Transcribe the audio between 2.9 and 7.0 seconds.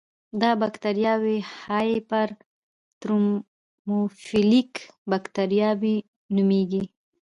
ترموفیلیک بکټریاوې نومېږي.